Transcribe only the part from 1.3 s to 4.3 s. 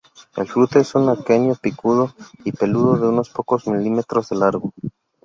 picudo y peludo de unos pocos milímetros